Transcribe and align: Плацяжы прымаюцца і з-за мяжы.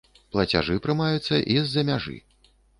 Плацяжы 0.35 0.77
прымаюцца 0.87 1.43
і 1.43 1.55
з-за 1.69 1.87
мяжы. 1.93 2.19